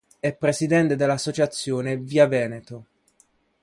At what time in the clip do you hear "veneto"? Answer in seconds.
2.25-2.85